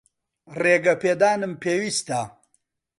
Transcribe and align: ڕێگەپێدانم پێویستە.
ڕێگەپێدانم 0.61 1.53
پێویستە. 1.61 2.21